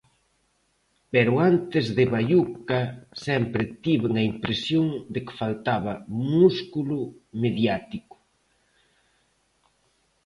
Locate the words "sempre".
3.25-3.63